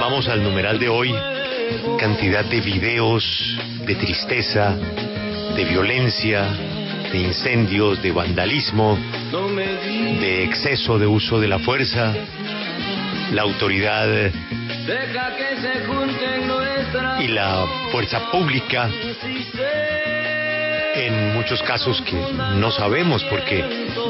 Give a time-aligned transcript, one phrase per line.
[0.00, 1.14] Vamos al numeral de hoy.
[1.98, 3.24] Cantidad de videos
[3.84, 4.76] de tristeza,
[5.56, 6.44] de violencia,
[7.10, 8.98] de incendios, de vandalismo,
[10.20, 12.14] de exceso de uso de la fuerza.
[13.32, 14.30] La autoridad
[17.20, 18.90] y la fuerza pública
[20.96, 22.16] en muchos casos que
[22.56, 23.62] no sabemos porque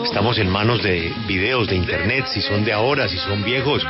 [0.05, 3.85] estamos en manos de videos de internet, si son de ahora, si son viejos,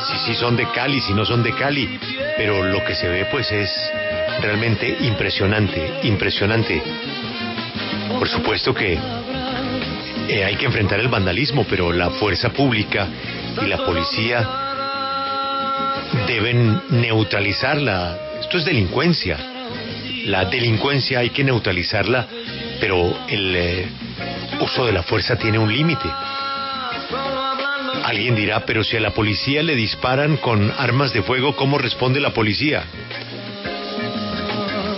[0.00, 1.98] si sí son de Cali, si no son de Cali,
[2.36, 3.70] pero lo que se ve pues es
[4.40, 6.82] realmente impresionante, impresionante.
[8.18, 8.98] Por supuesto que
[10.28, 13.06] eh, hay que enfrentar el vandalismo, pero la fuerza pública
[13.62, 14.48] y la policía
[16.26, 18.18] deben neutralizarla.
[18.40, 19.59] Esto es delincuencia.
[20.24, 22.26] La delincuencia hay que neutralizarla,
[22.80, 23.86] pero el eh,
[24.60, 26.08] uso de la fuerza tiene un límite.
[28.04, 32.20] Alguien dirá, pero si a la policía le disparan con armas de fuego, ¿cómo responde
[32.20, 32.84] la policía?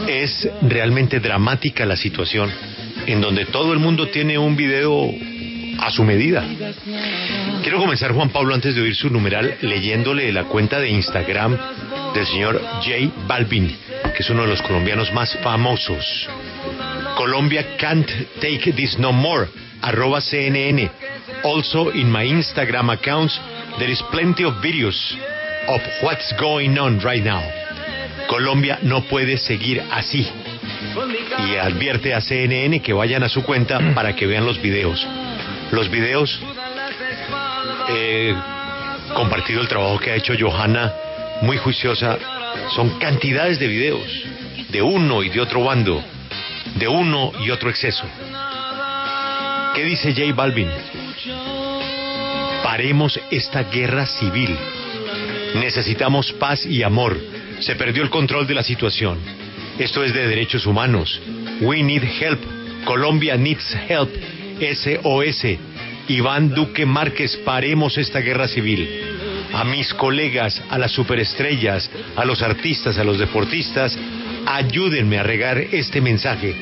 [0.09, 2.51] Es realmente dramática la situación,
[3.07, 5.11] en donde todo el mundo tiene un video
[5.79, 6.45] a su medida.
[7.63, 11.57] Quiero comenzar, Juan Pablo, antes de oír su numeral, leyéndole la cuenta de Instagram
[12.15, 13.77] del señor J Balvin,
[14.23, 16.29] es uno de los colombianos más famosos.
[17.17, 18.09] Colombia can't
[18.41, 19.49] take this no more.
[19.83, 20.89] Arroba CNN.
[21.43, 23.41] Also in my Instagram accounts,
[23.81, 24.97] there is plenty of videos
[25.67, 27.43] of what's going on right now.
[28.29, 30.25] Colombia no puede seguir así.
[31.49, 35.05] Y advierte a CNN que vayan a su cuenta para que vean los videos.
[35.73, 36.39] Los videos,
[37.91, 38.37] eh,
[39.15, 40.93] compartido el trabajo que ha hecho Johanna,
[41.43, 42.17] muy juiciosa,
[42.75, 44.07] son cantidades de videos,
[44.71, 46.03] de uno y de otro bando,
[46.77, 48.05] de uno y otro exceso.
[49.75, 50.69] ¿Qué dice J Balvin?
[52.63, 54.57] Paremos esta guerra civil.
[55.55, 57.19] Necesitamos paz y amor.
[57.61, 59.19] Se perdió el control de la situación.
[59.79, 61.21] Esto es de derechos humanos.
[61.61, 62.41] We need help.
[62.85, 64.11] Colombia needs help.
[64.61, 65.59] SOS.
[66.09, 69.12] Iván Duque Márquez, paremos esta guerra civil.
[69.53, 73.99] A mis colegas, a las superestrellas, a los artistas, a los deportistas,
[74.47, 76.55] ayúdenme a regar este mensaje.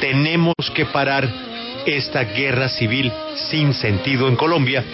[0.00, 1.28] Tenemos que parar
[1.86, 3.12] esta guerra civil
[3.50, 4.84] sin sentido en Colombia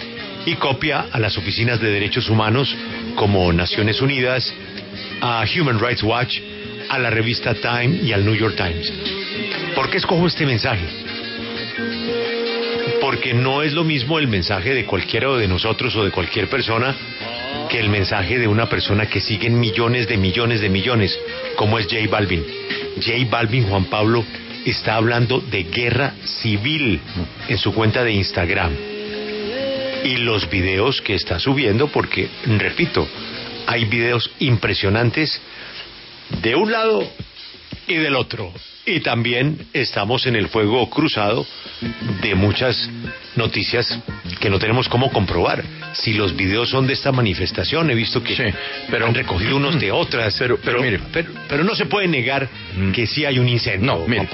[0.45, 2.75] y copia a las oficinas de derechos humanos
[3.15, 4.53] como Naciones Unidas,
[5.21, 6.39] a Human Rights Watch,
[6.89, 8.91] a la revista Time y al New York Times.
[9.75, 10.85] ¿Por qué escojo este mensaje?
[12.99, 16.95] Porque no es lo mismo el mensaje de cualquiera de nosotros o de cualquier persona
[17.69, 21.17] que el mensaje de una persona que siguen millones de millones de millones,
[21.55, 22.43] como es J Balvin.
[22.97, 24.25] J Balvin Juan Pablo
[24.65, 26.99] está hablando de guerra civil
[27.47, 28.71] en su cuenta de Instagram.
[30.03, 33.07] Y los videos que está subiendo, porque, repito,
[33.67, 35.39] hay videos impresionantes
[36.41, 37.07] de un lado
[37.87, 38.51] y del otro.
[38.85, 41.45] Y también estamos en el fuego cruzado
[42.21, 42.89] de muchas
[43.35, 43.99] noticias
[44.39, 45.63] que no tenemos cómo comprobar.
[45.93, 48.43] Si los videos son de esta manifestación, he visto que Sí,
[48.89, 50.35] pero- han recogido unos de otras.
[50.39, 50.99] Pero- pero mire.
[51.11, 52.47] pero, pero no se puede negar
[52.93, 53.85] que sí hay un incendio.
[53.85, 54.27] No, mire,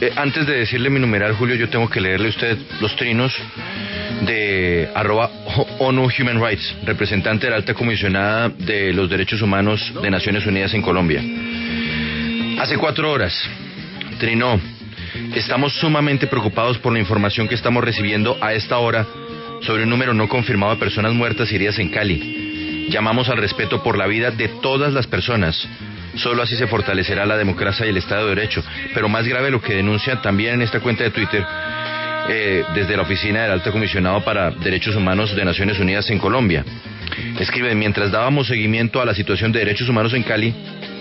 [0.00, 3.32] eh, antes de decirle mi numeral, Julio, yo tengo que leerle a usted los trinos
[4.22, 5.30] de arroba
[5.78, 10.72] ONU Human Rights, representante de la alta comisionada de los derechos humanos de Naciones Unidas
[10.74, 11.22] en Colombia.
[12.60, 13.34] Hace cuatro horas,
[14.18, 14.60] trinó,
[15.38, 19.06] estamos sumamente preocupados por la información que estamos recibiendo a esta hora
[19.62, 22.88] sobre un número no confirmado de personas muertas y heridas en Cali.
[22.90, 25.68] Llamamos al respeto por la vida de todas las personas.
[26.16, 28.62] Solo así se fortalecerá la democracia y el Estado de Derecho.
[28.92, 31.44] Pero más grave lo que denuncia también en esta cuenta de Twitter,
[32.28, 36.64] eh, desde la Oficina del Alto Comisionado para Derechos Humanos de Naciones Unidas en Colombia.
[37.38, 40.54] Escribe, mientras dábamos seguimiento a la situación de derechos humanos en Cali,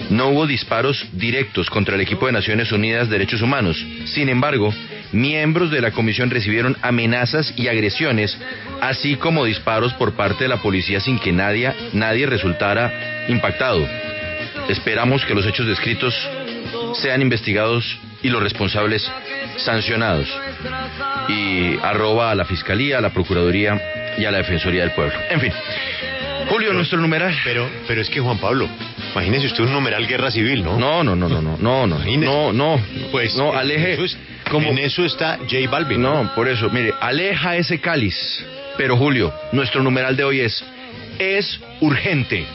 [0.10, 3.84] no hubo disparos directos contra el equipo de Naciones Unidas de Derechos Humanos.
[4.06, 4.74] Sin embargo,
[5.12, 8.38] miembros de la comisión recibieron amenazas y agresiones,
[8.82, 13.88] así como disparos por parte de la policía sin que nadie, nadie resultara impactado.
[14.70, 16.16] Esperamos que los hechos descritos
[16.94, 19.10] sean investigados y los responsables
[19.58, 20.28] sancionados.
[21.28, 23.80] Y arroba a la Fiscalía, a la Procuraduría
[24.18, 25.14] y a la Defensoría del Pueblo.
[25.30, 25.54] En fin.
[26.50, 27.36] Julio, nuestro numeral.
[27.44, 28.68] Pero, pero es que Juan Pablo,
[29.14, 30.78] imagínese usted un numeral guerra civil, ¿no?
[30.78, 32.82] No, no, no, no, no, no, no, no, no,
[33.12, 34.18] Pues no, en aleje, eso es-
[34.50, 36.02] como- en eso está J Balvin.
[36.02, 38.44] no, por eso, mire, aleja ese cáliz.
[38.78, 40.64] Pero Julio, nuestro numeral de hoy es,
[41.20, 42.46] es urgente,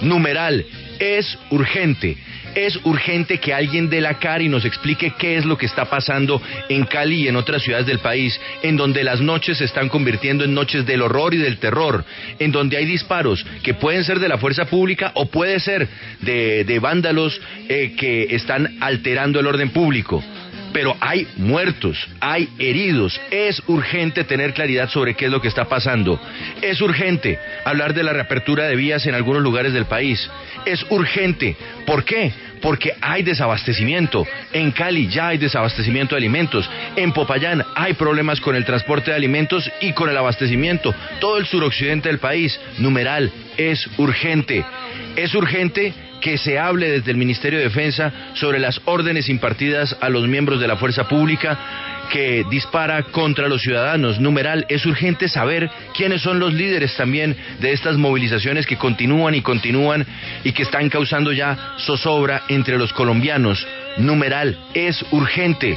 [0.00, 0.64] numeral,
[0.98, 2.16] es urgente.
[2.56, 5.84] Es urgente que alguien dé la cara y nos explique qué es lo que está
[5.84, 9.90] pasando en Cali y en otras ciudades del país, en donde las noches se están
[9.90, 12.02] convirtiendo en noches del horror y del terror,
[12.38, 15.86] en donde hay disparos que pueden ser de la fuerza pública o puede ser
[16.20, 17.38] de, vándalos
[17.68, 20.24] eh, que están alterando el orden público
[20.76, 23.18] pero hay muertos, hay heridos.
[23.30, 26.20] Es urgente tener claridad sobre qué es lo que está pasando.
[26.60, 30.28] Es urgente hablar de la reapertura de vías en algunos lugares del país.
[30.66, 31.56] Es urgente.
[31.86, 32.30] ¿Por qué?
[32.66, 34.26] Porque hay desabastecimiento.
[34.52, 36.68] En Cali ya hay desabastecimiento de alimentos.
[36.96, 40.92] En Popayán hay problemas con el transporte de alimentos y con el abastecimiento.
[41.20, 44.64] Todo el suroccidente del país, numeral, es urgente.
[45.14, 50.08] Es urgente que se hable desde el Ministerio de Defensa sobre las órdenes impartidas a
[50.08, 51.58] los miembros de la fuerza pública
[52.10, 54.20] que dispara contra los ciudadanos.
[54.20, 59.42] Numeral, es urgente saber quiénes son los líderes también de estas movilizaciones que continúan y
[59.42, 60.06] continúan
[60.44, 63.66] y que están causando ya zozobra entre los colombianos.
[63.98, 65.76] Numeral, es urgente.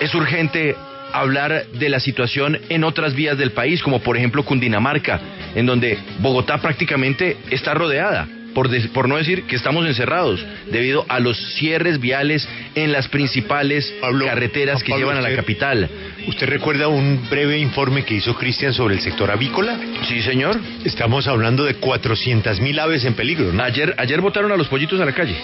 [0.00, 0.76] Es urgente
[1.12, 5.20] hablar de la situación en otras vías del país, como por ejemplo Cundinamarca,
[5.54, 11.36] en donde Bogotá prácticamente está rodeada por, no decir que estamos encerrados, debido a los
[11.54, 13.92] cierres viales en las principales
[14.24, 15.88] carreteras que llevan a la capital.
[16.26, 19.78] ¿Usted recuerda un breve informe que hizo Cristian sobre el sector avícola?
[20.08, 20.58] Sí, señor.
[20.84, 23.62] Estamos hablando de 400 mil aves en peligro, ¿no?
[23.62, 25.36] Ayer, ayer botaron a los pollitos a la calle.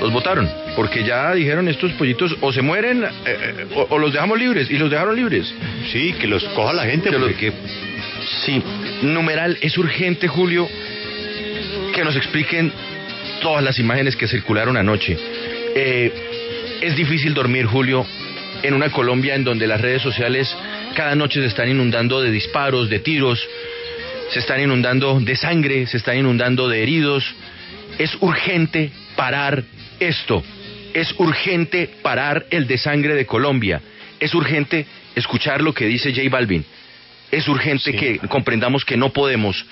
[0.00, 4.38] Los votaron, porque ya dijeron estos pollitos o se mueren eh, eh, o, los dejamos
[4.38, 5.52] libres, y los dejaron libres.
[5.90, 7.10] Sí, que los coja la gente.
[7.10, 7.52] porque...
[8.44, 8.62] Sí,
[9.02, 10.68] numeral, es urgente, Julio,
[11.98, 12.72] que nos expliquen
[13.40, 15.18] todas las imágenes que circularon anoche.
[15.74, 16.12] Eh,
[16.80, 18.06] es difícil dormir, Julio,
[18.62, 20.56] en una Colombia en donde las redes sociales
[20.94, 23.44] cada noche se están inundando de disparos, de tiros,
[24.30, 27.24] se están inundando de sangre, se están inundando de heridos.
[27.98, 29.64] Es urgente parar
[29.98, 30.44] esto.
[30.94, 33.80] Es urgente parar el desangre de Colombia.
[34.20, 34.86] Es urgente
[35.16, 36.64] escuchar lo que dice J Balvin.
[37.32, 39.66] Es urgente que comprendamos que no podemos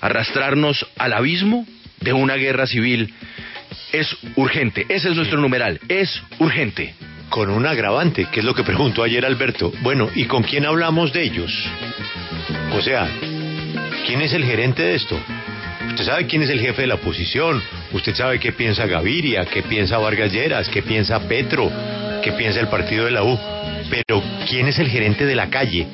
[0.00, 1.66] arrastrarnos al abismo
[2.00, 3.12] de una guerra civil.
[3.92, 6.94] Es urgente, ese es nuestro numeral, es urgente.
[7.28, 9.70] Con un agravante, que es lo que preguntó ayer Alberto.
[9.82, 11.52] Bueno, ¿y con quién hablamos de ellos?
[12.72, 13.06] O sea,
[14.06, 15.20] ¿quién es el gerente de esto?
[15.90, 17.62] Usted sabe quién es el jefe de la oposición,
[17.92, 21.70] usted sabe qué piensa Gaviria, qué piensa Vargas Lleras, qué piensa Petro,
[22.22, 23.38] qué piensa el partido de la U.
[23.90, 25.86] Pero ¿quién es el gerente de la calle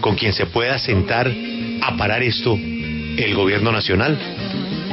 [0.00, 1.30] con quien se pueda sentar
[1.82, 2.56] a parar esto
[3.24, 4.18] el gobierno nacional.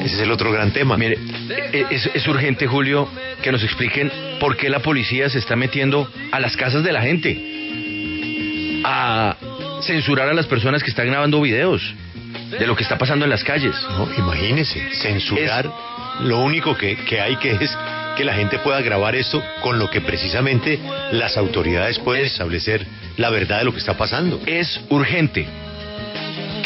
[0.04, 0.98] Ese es el otro gran tema.
[0.98, 1.18] Mire,
[1.50, 3.08] e, es, urgente, Julio,
[3.42, 7.02] que nos expliquen por qué la policía se está metiendo a las casas de la
[7.02, 9.36] gente, a
[9.82, 11.82] censurar a las personas que están grabando videos
[12.52, 13.76] de lo que está pasando en las calles.
[13.90, 15.72] No, imagínese, censurar
[16.22, 17.76] lo único que, que hay que es
[18.16, 20.80] que la gente pueda grabar esto con lo que precisamente
[21.12, 22.86] las autoridades pueden establecer
[23.18, 24.42] la verdad de lo que está pasando.
[24.46, 25.48] Es urgente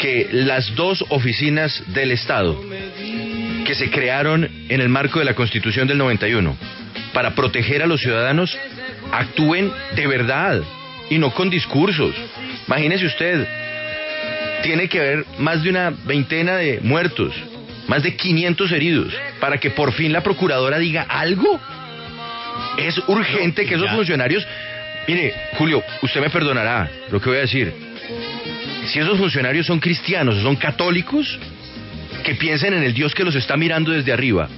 [0.00, 2.58] que las dos oficinas del Estado
[3.66, 6.56] que se crearon en el marco de la Constitución del 91
[7.12, 8.56] para proteger a los ciudadanos
[9.12, 10.62] actúen de verdad
[11.10, 12.14] y no con discursos.
[12.66, 13.46] Imagínese usted,
[14.62, 17.34] tiene que haber más de una veintena de muertos,
[17.86, 21.60] más de 500 heridos, para que por fin la procuradora diga algo.
[22.78, 24.46] Es urgente que esos funcionarios...
[25.06, 27.89] Mire, Julio, usted me perdonará lo que voy a decir
[28.90, 31.38] si esos funcionarios son cristianos son católicos,
[32.24, 34.48] que piensen en el Dios que los está mirando desde arriba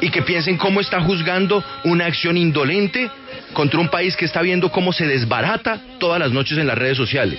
[0.00, 3.10] y que piensen cómo está juzgando una acción indolente
[3.52, 6.96] contra un país que está viendo cómo se desbarata todas las noches en las redes
[6.96, 7.38] sociales.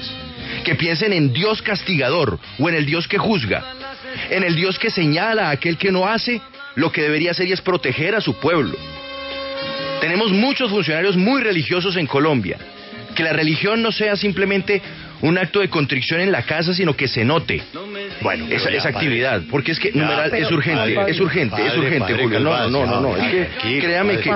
[0.64, 3.64] Que piensen en Dios castigador o en el Dios que juzga,
[4.30, 6.42] en el Dios que señala a aquel que no hace
[6.76, 8.78] lo que debería hacer y es proteger a su pueblo.
[10.02, 12.58] Tenemos muchos funcionarios muy religiosos en Colombia.
[13.16, 14.82] Que la religión no sea simplemente
[15.26, 17.62] un acto de contrición en la casa, sino que se note.
[18.22, 22.40] Bueno, esa, esa actividad, porque es que numeral es urgente, es urgente, es urgente, Julio.
[22.40, 24.32] No, no, no, no, es que créame que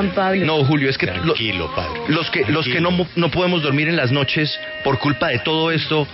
[0.46, 2.02] no, Julio, es que Tranquilo, padre.
[2.08, 5.72] los que los que no no podemos dormir en las noches por culpa de todo
[5.72, 6.08] esto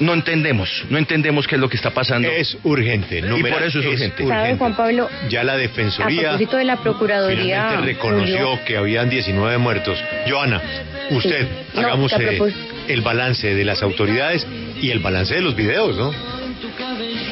[0.00, 2.28] no entendemos, no entendemos qué es lo que está pasando.
[2.30, 4.24] Es urgente, y por eso es, urgente.
[4.24, 5.08] Juan Pablo?
[5.28, 9.98] Ya la Defensoría a de la Procuraduría reconoció que habían 19 muertos.
[10.28, 10.62] Joana,
[11.10, 12.12] usted, hagamos
[12.88, 14.46] el balance de las autoridades
[14.80, 16.37] y el balance de los videos, ¿no?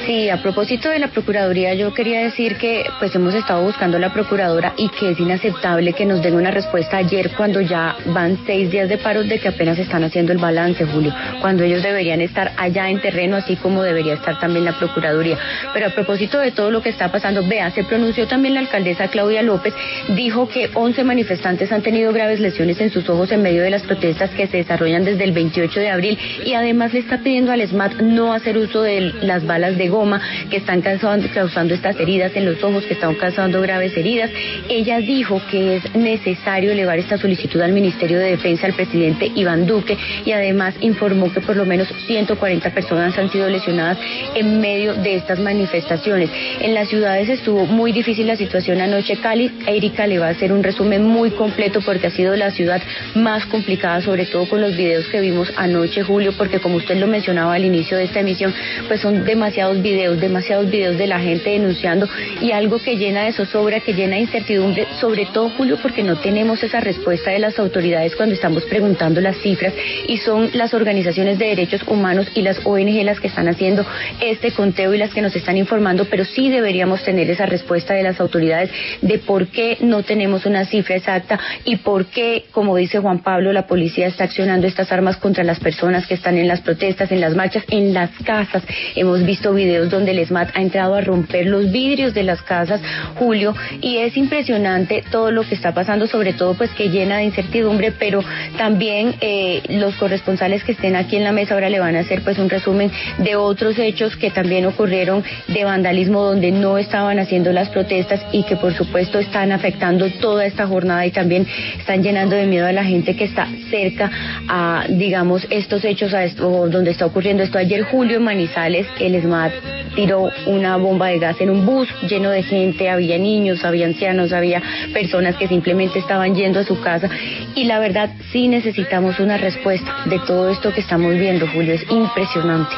[0.07, 4.01] Sí, a propósito de la Procuraduría, yo quería decir que pues hemos estado buscando a
[4.01, 8.39] la Procuradora y que es inaceptable que nos den una respuesta ayer cuando ya van
[8.47, 12.21] seis días de paro de que apenas están haciendo el balance, Julio, cuando ellos deberían
[12.21, 15.39] estar allá en terreno, así como debería estar también la Procuraduría.
[15.75, 19.09] Pero a propósito de todo lo que está pasando, vea, se pronunció también la alcaldesa
[19.09, 19.75] Claudia López,
[20.15, 23.83] dijo que 11 manifestantes han tenido graves lesiones en sus ojos en medio de las
[23.83, 27.67] protestas que se desarrollan desde el 28 de abril y además le está pidiendo al
[27.67, 30.21] SMAT no hacer uso de las balas de goma
[30.51, 34.31] que están causando, estas heridas en los ojos, que están causando graves heridas.
[34.69, 39.67] Ella dijo que es necesario elevar esta solicitud al Ministerio de Defensa al presidente Iván
[39.67, 43.99] Duque y además informó que por lo menos 140 personas han sido lesionadas
[44.35, 46.31] en medio de estas manifestaciones.
[46.61, 49.17] En las ciudades estuvo muy difícil la situación anoche.
[49.17, 52.83] Cali, Erika le va a hacer un resumen muy completo porque ha sido la ciudad
[53.15, 57.07] más complicada, sobre todo con los videos que vimos anoche, Julio, porque como usted lo
[57.07, 58.55] mencionaba al inicio de esta emisión,
[58.89, 62.09] pues son demasiados videos, demasiados videos de la gente denunciando
[62.41, 66.17] y algo que llena de zozobra, que llena de incertidumbre, sobre todo, Julio, porque no
[66.17, 69.73] tenemos esa respuesta de las autoridades cuando estamos preguntando las cifras
[70.09, 73.87] y son las organizaciones de derechos humanos y las ONG las que están haciendo
[74.21, 78.03] este conteo y las que nos están informando, pero sí deberíamos tener esa respuesta de
[78.03, 78.71] las autoridades
[79.03, 83.53] de por qué no tenemos una cifra exacta y por qué, como dice Juan Pablo,
[83.53, 87.21] la policía está accionando estas armas contra las personas que están en las protestas, en
[87.21, 88.65] las marchas, en las casas.
[88.97, 92.81] Hemos visto videos donde el SMAT ha entrado a romper los vidrios de las casas,
[93.15, 97.25] Julio, y es impresionante todo lo que está pasando, sobre todo pues que llena de
[97.25, 98.23] incertidumbre, pero
[98.57, 102.23] también eh, los corresponsales que estén aquí en la mesa ahora le van a hacer
[102.23, 107.53] pues un resumen de otros hechos que también ocurrieron de vandalismo donde no estaban haciendo
[107.53, 111.47] las protestas y que por supuesto están afectando toda esta jornada y también
[111.79, 114.11] están llenando de miedo a la gente que está cerca
[114.49, 117.59] a, digamos, estos hechos, a esto, donde está ocurriendo esto.
[117.59, 119.53] Ayer Julio en Manizales, el SMAT
[119.95, 124.33] tiró una bomba de gas en un bus lleno de gente, había niños, había ancianos,
[124.33, 124.63] había
[124.93, 127.09] personas que simplemente estaban yendo a su casa.
[127.55, 131.91] Y la verdad sí necesitamos una respuesta de todo esto que estamos viendo, Julio, es
[131.91, 132.75] impresionante.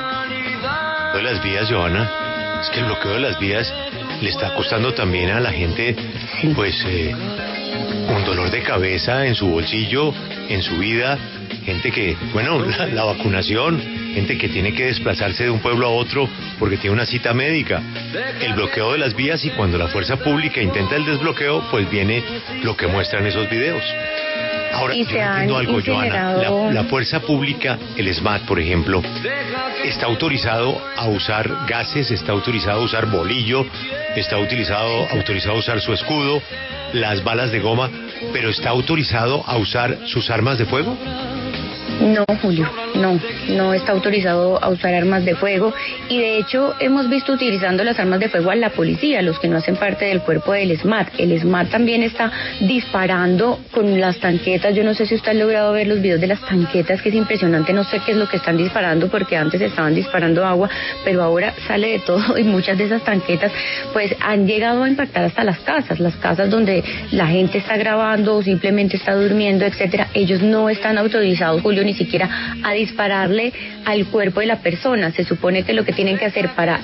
[1.15, 2.09] De las vías, Johanna,
[2.63, 3.73] es que el bloqueo de las vías
[4.21, 5.97] le está costando también a la gente,
[6.55, 7.15] pues, eh,
[8.39, 10.15] dolor de cabeza en su bolsillo,
[10.49, 11.19] en su vida,
[11.65, 13.81] gente que, bueno, la, vacunación,
[14.15, 16.29] gente que tiene que desplazarse de un pueblo a otro
[16.59, 17.83] porque tiene una cita médica,
[18.41, 22.23] el bloqueo de las vías y cuando la fuerza pública intenta el desbloqueo, pues viene
[22.63, 23.83] lo que muestran esos videos.
[24.73, 26.35] Ahora, yo entiendo algo, Joana.
[26.35, 29.03] La, la, fuerza pública, el SMAT, por ejemplo,
[29.85, 33.67] está autorizado a usar gases, está autorizado a usar bolillo,
[34.15, 36.41] está autorizado, autorizado a usar su escudo,
[36.93, 37.91] las balas de goma,
[38.33, 40.97] pero está autorizado a usar sus armas de fuego.
[42.01, 45.73] No, Julio, no, no está autorizado a usar armas de fuego
[46.09, 49.49] y de hecho hemos visto utilizando las armas de fuego a la policía, los que
[49.49, 51.09] no hacen parte del cuerpo del SMAT.
[51.19, 55.73] El SMAT también está disparando con las tanquetas, yo no sé si usted ha logrado
[55.73, 58.37] ver los videos de las tanquetas, que es impresionante, no sé qué es lo que
[58.37, 60.69] están disparando porque antes estaban disparando agua,
[61.05, 63.53] pero ahora sale de todo y muchas de esas tanquetas
[63.93, 68.37] pues han llegado a impactar hasta las casas, las casas donde la gente está grabando
[68.37, 70.09] o simplemente está durmiendo, etcétera.
[70.15, 72.29] Ellos no están autorizados, Julio, ni siquiera
[72.63, 73.53] a dispararle
[73.85, 75.13] al cuerpo de la persona.
[75.13, 76.81] Se supone que lo que tienen que hacer para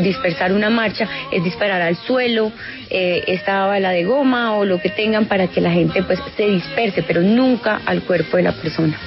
[0.00, 2.52] dispersar una marcha es disparar al suelo,
[2.90, 6.46] eh, esta bala de goma o lo que tengan para que la gente pues se
[6.46, 8.98] disperse, pero nunca al cuerpo de la persona.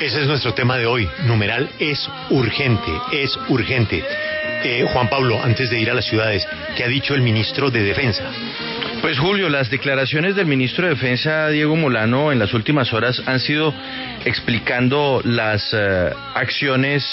[0.00, 1.08] Ese es nuestro tema de hoy.
[1.26, 4.02] Numeral es urgente, es urgente.
[4.64, 7.82] Eh, Juan Pablo, antes de ir a las ciudades, ¿qué ha dicho el ministro de
[7.82, 8.24] Defensa?
[9.06, 13.38] Pues Julio, las declaraciones del ministro de Defensa, Diego Molano, en las últimas horas han
[13.38, 13.72] sido
[14.24, 17.04] explicando las eh, acciones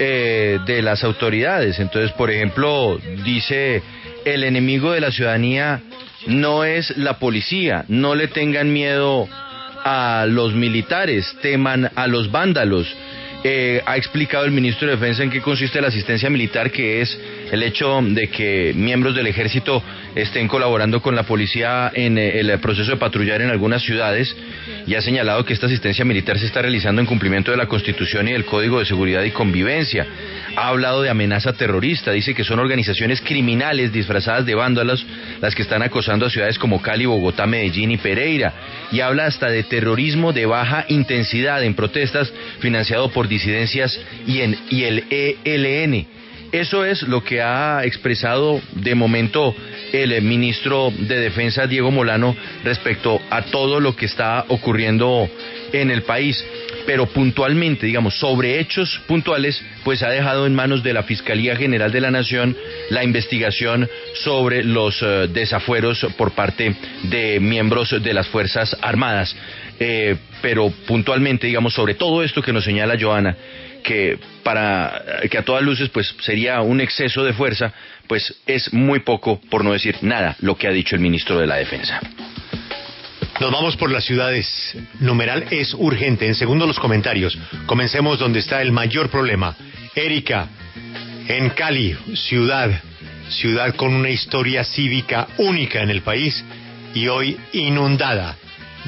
[0.00, 1.78] eh, de las autoridades.
[1.78, 3.84] Entonces, por ejemplo, dice,
[4.24, 5.82] el enemigo de la ciudadanía
[6.26, 9.28] no es la policía, no le tengan miedo
[9.84, 12.92] a los militares, teman a los vándalos.
[13.44, 17.16] Eh, ha explicado el ministro de Defensa en qué consiste la asistencia militar, que es
[17.52, 19.82] el hecho de que miembros del ejército
[20.14, 24.34] estén colaborando con la policía en eh, el proceso de patrullar en algunas ciudades
[24.86, 28.26] y ha señalado que esta asistencia militar se está realizando en cumplimiento de la Constitución
[28.26, 30.06] y del Código de Seguridad y Convivencia.
[30.56, 35.06] Ha hablado de amenaza terrorista, dice que son organizaciones criminales disfrazadas de vándalos
[35.42, 38.54] las que están acosando a ciudades como Cali, Bogotá, Medellín y Pereira.
[38.92, 44.56] Y habla hasta de terrorismo de baja intensidad en protestas financiado por disidencias y, en,
[44.70, 45.04] y el
[45.44, 46.21] ELN.
[46.52, 49.54] Eso es lo que ha expresado de momento
[49.92, 55.28] el ministro de Defensa Diego Molano respecto a todo lo que está ocurriendo
[55.72, 56.44] en el país
[56.86, 61.92] pero puntualmente, digamos, sobre hechos puntuales, pues ha dejado en manos de la Fiscalía General
[61.92, 62.56] de la Nación
[62.90, 69.34] la investigación sobre los eh, desafueros por parte de miembros de las Fuerzas Armadas.
[69.78, 73.36] Eh, pero puntualmente, digamos, sobre todo esto que nos señala Joana,
[73.82, 77.72] que para que a todas luces pues sería un exceso de fuerza,
[78.06, 81.46] pues es muy poco, por no decir nada, lo que ha dicho el ministro de
[81.46, 82.00] la Defensa.
[83.40, 84.76] Nos vamos por las ciudades.
[85.00, 86.26] Numeral es urgente.
[86.26, 87.36] En segundo, los comentarios.
[87.66, 89.56] Comencemos donde está el mayor problema.
[89.96, 90.48] Erika,
[91.26, 92.70] en Cali, ciudad,
[93.30, 96.44] ciudad con una historia cívica única en el país
[96.94, 98.36] y hoy inundada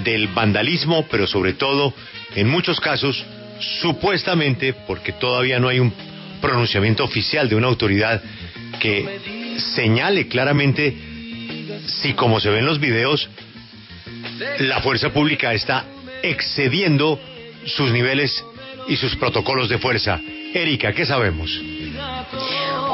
[0.04, 1.94] del vandalismo, pero sobre todo,
[2.34, 3.24] en muchos casos,
[3.58, 5.92] supuestamente, porque todavía no hay un
[6.40, 8.22] pronunciamiento oficial de una autoridad
[8.80, 10.94] que señale claramente
[11.86, 13.28] si, como se ven los videos,
[14.60, 15.84] la fuerza pública está
[16.22, 17.20] excediendo
[17.66, 18.44] sus niveles
[18.88, 20.20] y sus protocolos de fuerza.
[20.52, 21.50] Erika, ¿qué sabemos?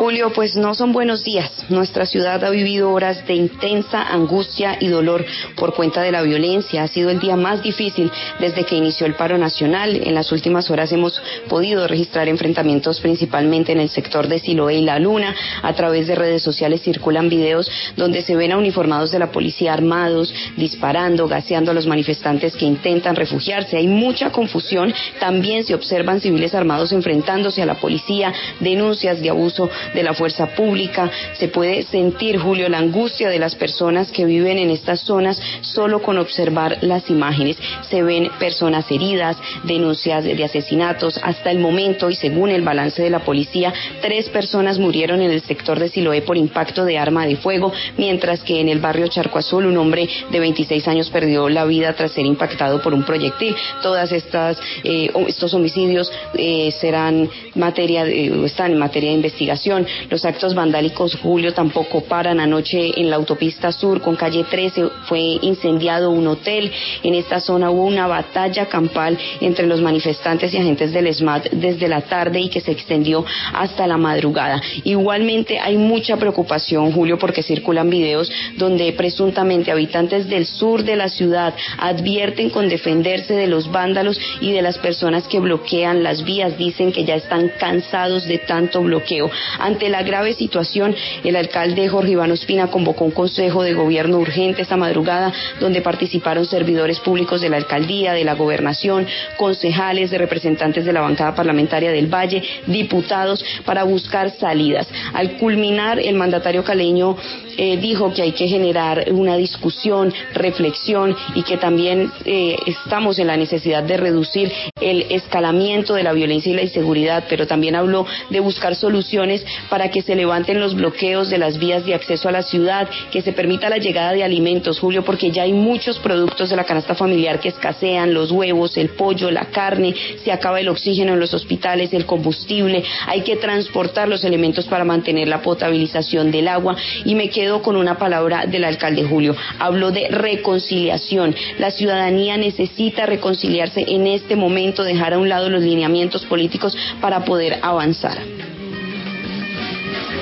[0.01, 1.53] Julio, pues no son buenos días.
[1.69, 5.27] Nuestra ciudad ha vivido horas de intensa angustia y dolor
[5.57, 6.83] por cuenta de la violencia.
[6.83, 9.95] Ha sido el día más difícil desde que inició el paro nacional.
[9.95, 14.85] En las últimas horas hemos podido registrar enfrentamientos principalmente en el sector de Siloé y
[14.87, 15.35] La Luna.
[15.61, 19.75] A través de redes sociales circulan videos donde se ven a uniformados de la policía
[19.75, 23.77] armados, disparando, gaseando a los manifestantes que intentan refugiarse.
[23.77, 24.95] Hay mucha confusión.
[25.19, 30.47] También se observan civiles armados enfrentándose a la policía, denuncias de abuso de la fuerza
[30.55, 31.11] pública.
[31.35, 36.03] Se puede sentir, Julio, la angustia de las personas que viven en estas zonas solo
[36.03, 37.57] con observar las imágenes.
[37.89, 41.21] Se ven personas heridas, denuncias de asesinatos.
[41.23, 45.43] Hasta el momento, y según el balance de la policía, tres personas murieron en el
[45.43, 49.39] sector de Siloé por impacto de arma de fuego, mientras que en el barrio Charco
[49.39, 53.55] Azul un hombre de 26 años perdió la vida tras ser impactado por un proyectil.
[53.83, 60.25] Todas estas eh, estos homicidios eh, serán materia de, están en materia de investigación los
[60.25, 62.41] actos vandálicos, Julio, tampoco paran.
[62.41, 66.71] Anoche en la autopista sur con calle 13 fue incendiado un hotel.
[67.03, 71.89] En esta zona hubo una batalla campal entre los manifestantes y agentes del SMAT desde
[71.89, 74.61] la tarde y que se extendió hasta la madrugada.
[74.85, 81.09] Igualmente hay mucha preocupación, Julio, porque circulan videos donde presuntamente habitantes del sur de la
[81.09, 86.57] ciudad advierten con defenderse de los vándalos y de las personas que bloquean las vías.
[86.57, 89.31] Dicen que ya están cansados de tanto bloqueo.
[89.71, 94.63] Ante la grave situación, el alcalde Jorge Iván Ospina convocó un consejo de gobierno urgente
[94.63, 99.07] esta madrugada donde participaron servidores públicos de la alcaldía, de la gobernación,
[99.37, 104.89] concejales, de representantes de la bancada parlamentaria del Valle, diputados, para buscar salidas.
[105.13, 107.17] Al culminar, el mandatario caleño
[107.57, 113.29] eh, dijo que hay que generar una discusión, reflexión y que también eh, estamos en
[113.29, 118.05] la necesidad de reducir el escalamiento de la violencia y la inseguridad, pero también habló
[118.31, 122.33] de buscar soluciones para que se levanten los bloqueos de las vías de acceso a
[122.33, 126.51] la ciudad, que se permita la llegada de alimentos, Julio, porque ya hay muchos productos
[126.51, 129.95] de la canasta familiar que escasean, los huevos, el pollo, la carne,
[130.25, 134.85] se acaba el oxígeno en los hospitales, el combustible, hay que transportar los elementos para
[134.85, 136.77] mantener la potabilización del agua.
[137.05, 143.07] Y me quedo con una palabra del alcalde Julio, habló de reconciliación, la ciudadanía necesita
[143.07, 148.19] reconciliarse en este momento, dejar a un lado los lineamientos políticos para poder avanzar.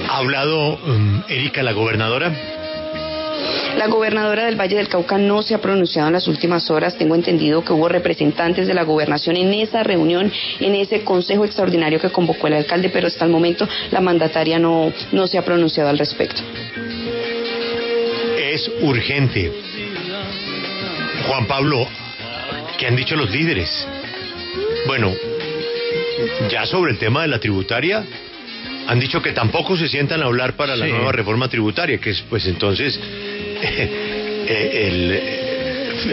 [0.08, 2.32] ¿Ha hablado um, Erika, la gobernadora?
[3.76, 6.96] La gobernadora del Valle del Cauca no se ha pronunciado en las últimas horas.
[6.96, 12.00] Tengo entendido que hubo representantes de la gobernación en esa reunión, en ese consejo extraordinario
[12.00, 15.90] que convocó el alcalde, pero hasta el momento la mandataria no, no se ha pronunciado
[15.90, 16.42] al respecto.
[18.38, 19.52] Es urgente.
[21.28, 21.86] Juan Pablo,
[22.78, 23.86] ¿qué han dicho los líderes?
[24.86, 25.12] Bueno,
[26.50, 28.04] ya sobre el tema de la tributaria,
[28.88, 32.22] han dicho que tampoco se sientan a hablar para la nueva reforma tributaria, que es
[32.22, 32.98] pues entonces
[33.62, 34.80] eh,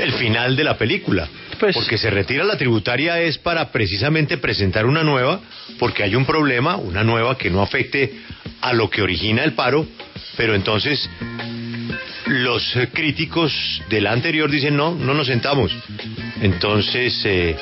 [0.04, 1.28] el, final de la película.
[1.58, 5.40] Pues, porque se retira la tributaria es para precisamente presentar una nueva,
[5.80, 8.12] porque hay un problema, una nueva que no afecte
[8.60, 9.88] a lo que origina el paro,
[10.36, 11.10] pero entonces
[12.26, 13.54] los críticos
[13.90, 15.72] de la anterior dicen no, no nos sentamos.
[16.42, 17.56] Entonces, eh,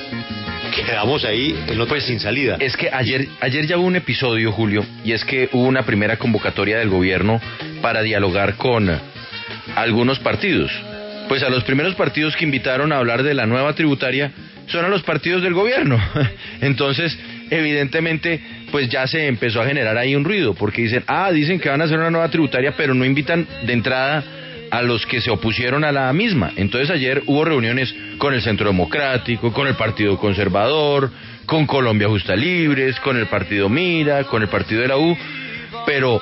[0.81, 1.55] quedamos ahí
[1.87, 2.57] pues, sin salida.
[2.59, 6.17] Es que ayer, ayer ya hubo un episodio, Julio, y es que hubo una primera
[6.17, 7.39] convocatoria del gobierno
[7.81, 8.89] para dialogar con
[9.75, 10.71] algunos partidos.
[11.27, 14.31] Pues a los primeros partidos que invitaron a hablar de la nueva tributaria
[14.67, 15.99] son a los partidos del gobierno.
[16.61, 17.17] Entonces,
[17.49, 21.69] evidentemente, pues ya se empezó a generar ahí un ruido, porque dicen, ah, dicen que
[21.69, 24.23] van a hacer una nueva tributaria, pero no invitan de entrada
[24.73, 26.51] a los que se opusieron a la misma.
[26.55, 31.11] Entonces ayer hubo reuniones con el Centro Democrático, con el Partido Conservador,
[31.45, 35.15] con Colombia Justa Libres, con el Partido Mira, con el Partido de la U,
[35.85, 36.19] pero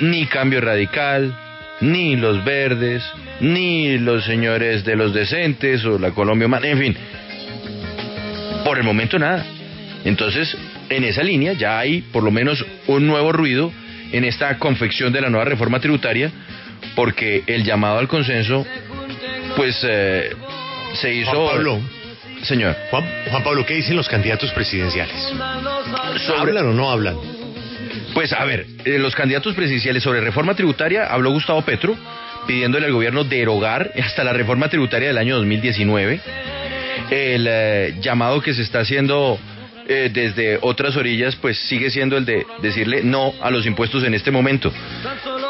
[0.00, 1.32] ni Cambio Radical,
[1.80, 3.04] ni los Verdes,
[3.38, 6.96] ni los señores de los decentes o la Colombia Humana, en fin,
[8.64, 9.46] por el momento nada.
[10.04, 13.72] Entonces, en esa línea ya hay por lo menos un nuevo ruido
[14.10, 16.32] en esta confección de la nueva reforma tributaria,
[16.96, 18.66] porque el llamado al consenso,
[19.54, 20.34] pues eh,
[20.94, 21.30] se hizo...
[21.30, 21.80] Juan Pablo.
[22.42, 22.76] Señor.
[22.90, 25.14] Juan, Juan Pablo, ¿qué dicen los candidatos presidenciales?
[26.36, 27.16] ¿Hablan o no hablan?
[28.14, 31.96] Pues a ver, eh, los candidatos presidenciales sobre reforma tributaria habló Gustavo Petro
[32.46, 36.20] pidiéndole al gobierno derogar hasta la reforma tributaria del año 2019.
[37.10, 39.38] El eh, llamado que se está haciendo
[39.88, 44.14] eh, desde otras orillas, pues sigue siendo el de decirle no a los impuestos en
[44.14, 44.72] este momento.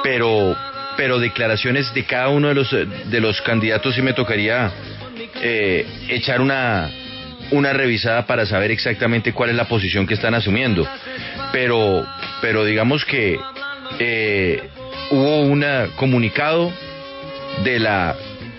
[0.03, 0.57] Pero,
[0.97, 4.71] pero declaraciones de cada uno de los, eh, de los candidatos sí me tocaría
[5.43, 6.91] eh, echar una,
[7.51, 10.87] una revisada para saber exactamente cuál es la posición que están asumiendo.
[11.53, 12.07] Pero,
[12.41, 13.39] pero digamos que
[15.11, 15.65] hubo un
[15.97, 16.73] comunicado
[17.65, 18.17] de la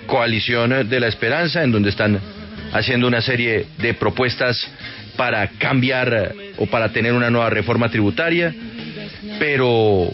[0.08, 2.20] coalición de la esperanza en donde están
[2.74, 4.70] haciendo una serie de propuestas
[5.16, 8.54] para cambiar eh, o para tener una nueva reforma tributaria,
[9.40, 10.12] pero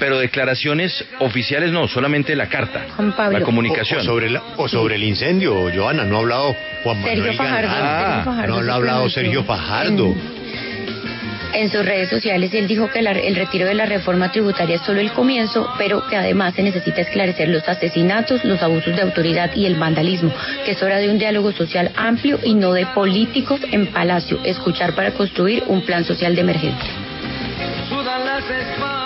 [0.00, 2.86] pero declaraciones oficiales no, solamente la carta,
[3.30, 4.00] la comunicación.
[4.00, 8.44] O, sobre o sobre el incendio, Joana, no ha hablado Juan Manuel Sergio Fajardo, ah,
[8.48, 10.14] no ha hablado Sergio Fajardo
[11.52, 15.00] en sus redes sociales él dijo que el retiro de la reforma tributaria es solo
[15.00, 19.66] el comienzo, pero que además se necesita esclarecer los asesinatos, los abusos de autoridad y
[19.66, 20.32] el vandalismo,
[20.64, 24.94] que es hora de un diálogo social amplio y no de políticos en palacio, escuchar
[24.94, 26.90] para construir un plan social de emergencia.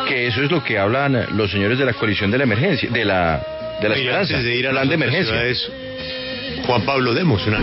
[0.09, 3.05] Que eso es lo que hablan los señores de la coalición de la emergencia, de
[3.05, 3.43] la
[3.81, 5.35] de la esperanza, de ir a plan de emergencia.
[6.67, 7.47] Juan Pablo Demos.
[7.47, 7.59] Una...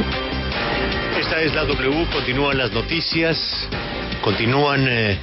[1.19, 3.67] Esta es la W, continúan las noticias.
[4.21, 5.17] Continúan eh,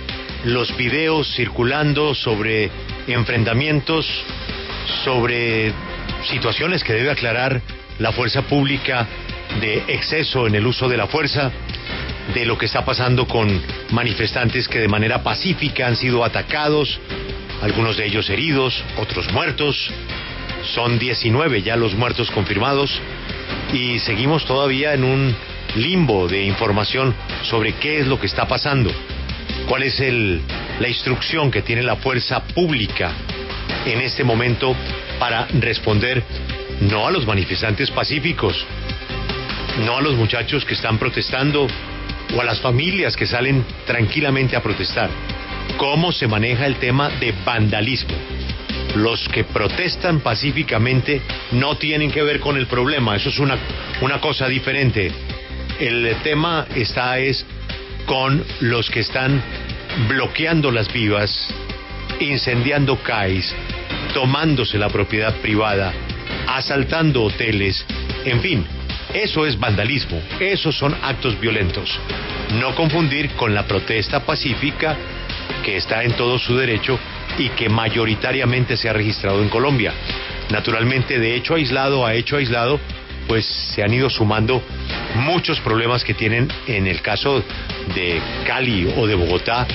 [0.45, 2.71] los videos circulando sobre
[3.07, 4.07] enfrentamientos,
[5.05, 5.73] sobre
[6.25, 7.61] situaciones que debe aclarar
[7.99, 9.07] la fuerza pública
[9.61, 11.51] de exceso en el uso de la fuerza,
[12.35, 17.01] de lo que está pasando con manifestantes que de manera pacífica han sido atacados,
[17.63, 19.91] algunos de ellos heridos, otros muertos.
[20.75, 23.01] Son 19 ya los muertos confirmados
[23.73, 25.37] y seguimos todavía en un
[25.77, 28.91] limbo de información sobre qué es lo que está pasando,
[29.69, 30.41] cuál es el,
[30.81, 33.13] la instrucción que tiene la fuerza pública
[33.87, 34.75] en este momento
[35.19, 36.23] para responder
[36.81, 38.65] no a los manifestantes pacíficos,
[39.85, 41.69] no a los muchachos que están protestando
[42.37, 45.11] o a las familias que salen tranquilamente a protestar.
[45.77, 48.17] ¿Cómo se maneja el tema de vandalismo?
[48.97, 51.21] Los que protestan pacíficamente
[51.53, 53.57] no tienen que ver con el problema, eso es una,
[54.01, 55.13] una cosa diferente
[55.79, 57.47] el tema está es
[58.07, 59.43] con los que están
[60.09, 61.49] bloqueando las vivas,
[62.21, 63.55] incendiando CAIs,
[64.13, 65.93] tomándose la propiedad privada,
[66.49, 67.85] asaltando hoteles,
[68.25, 68.67] en fin,
[69.15, 71.99] eso es vandalismo, esos son actos violentos.
[72.61, 74.97] No confundir con la protesta pacífica
[75.65, 76.99] que está en todo su derecho
[77.39, 79.93] y que mayoritariamente se ha registrado en Colombia.
[80.51, 82.81] Naturalmente, de hecho aislado a hecho aislado,
[83.27, 84.63] pues se han ido sumando
[85.15, 87.45] muchos problemas que tienen en el caso
[87.95, 89.67] de Cali o de Bogotá,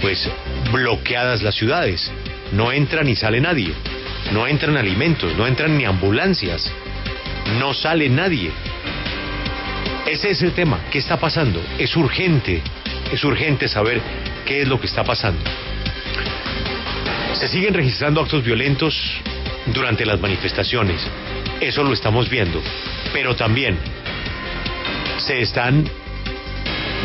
[0.00, 0.28] pues
[0.72, 2.10] bloqueadas las ciudades.
[2.52, 3.72] No entra ni sale nadie.
[4.32, 6.72] No entran alimentos, no entran ni ambulancias.
[7.58, 8.50] No sale nadie.
[10.06, 10.84] Ese es el tema.
[10.90, 11.64] ¿Qué está pasando?
[11.78, 12.62] Es urgente.
[13.10, 14.02] Es urgente saber
[14.44, 15.42] qué es lo que está pasando.
[17.32, 18.94] Se siguen registrando actos violentos
[19.66, 21.00] durante las manifestaciones.
[21.58, 22.60] Eso lo estamos viendo.
[23.14, 23.78] Pero también
[25.16, 25.88] se están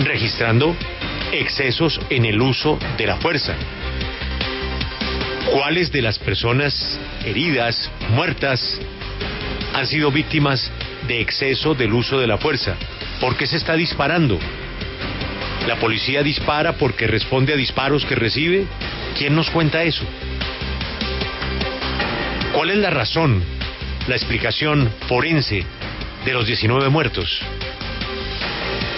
[0.03, 0.75] registrando
[1.31, 3.55] excesos en el uso de la fuerza.
[5.53, 8.79] ¿Cuáles de las personas heridas, muertas,
[9.73, 10.69] han sido víctimas
[11.09, 12.75] de exceso del uso de la fuerza?
[13.19, 14.39] ¿Por qué se está disparando?
[15.67, 18.65] ¿La policía dispara porque responde a disparos que recibe?
[19.17, 20.05] ¿Quién nos cuenta eso?
[22.53, 23.43] ¿Cuál es la razón,
[24.07, 25.65] la explicación forense
[26.25, 27.41] de los 19 muertos?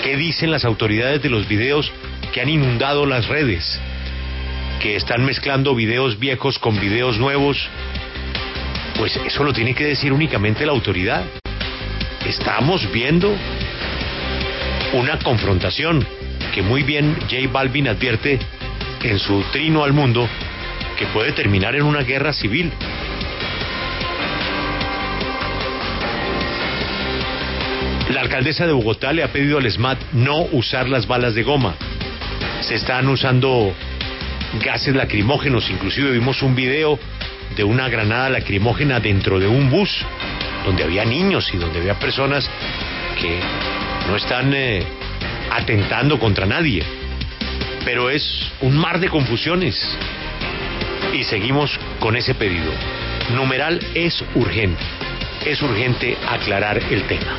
[0.03, 1.93] ¿Qué dicen las autoridades de los videos
[2.33, 3.79] que han inundado las redes?
[4.81, 7.69] Que están mezclando videos viejos con videos nuevos.
[8.97, 11.40] Pues eso lo tiene que decir únicamente la autoridad.
[12.25, 13.35] Estamos viendo
[14.93, 16.05] una confrontación
[16.53, 18.39] que muy bien J Balvin advierte
[19.03, 20.29] en su trino al mundo
[20.97, 22.71] que puede terminar en una guerra civil.
[28.13, 31.75] La alcaldesa de Bogotá le ha pedido al SMAT no usar las balas de goma.
[32.61, 33.73] Se están usando
[34.63, 36.99] gases lacrimógenos, inclusive vimos un video
[37.55, 40.05] de una granada lacrimógena dentro de un bus
[40.65, 42.49] donde había niños y donde había personas
[43.19, 43.39] que
[44.07, 44.83] no están eh,
[45.51, 46.83] atentando contra nadie.
[47.85, 49.75] Pero es un mar de confusiones.
[51.13, 52.71] Y seguimos con ese pedido.
[53.33, 54.83] Numeral es urgente.
[55.45, 57.37] Es urgente aclarar el tema.